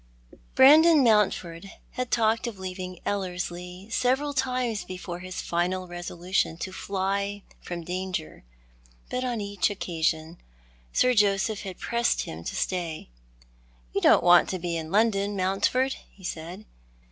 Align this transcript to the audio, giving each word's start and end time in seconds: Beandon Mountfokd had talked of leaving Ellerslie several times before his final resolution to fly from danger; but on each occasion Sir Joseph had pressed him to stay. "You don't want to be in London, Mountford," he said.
Beandon 0.55 1.03
Mountfokd 1.03 1.69
had 1.91 2.09
talked 2.09 2.47
of 2.47 2.57
leaving 2.57 2.99
Ellerslie 3.05 3.87
several 3.91 4.33
times 4.33 4.83
before 4.83 5.19
his 5.19 5.41
final 5.43 5.87
resolution 5.87 6.57
to 6.57 6.71
fly 6.71 7.43
from 7.61 7.83
danger; 7.83 8.43
but 9.11 9.23
on 9.23 9.39
each 9.39 9.69
occasion 9.69 10.39
Sir 10.91 11.13
Joseph 11.13 11.61
had 11.61 11.77
pressed 11.77 12.21
him 12.23 12.43
to 12.45 12.55
stay. 12.55 13.11
"You 13.93 14.01
don't 14.01 14.23
want 14.23 14.49
to 14.49 14.57
be 14.57 14.75
in 14.75 14.89
London, 14.91 15.35
Mountford," 15.35 15.93
he 16.11 16.23
said. 16.23 16.65